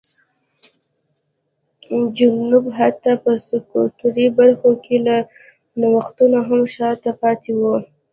جنوب 2.17 2.65
حتی 2.77 3.13
په 3.23 3.31
سکتوري 3.47 4.27
برخو 4.37 4.71
کې 4.83 4.95
له 5.07 5.17
نوښتونو 5.79 6.39
هم 6.49 6.61
شا 6.75 6.89
ته 7.03 7.11
پاتې 7.21 7.51
و. 7.59 7.61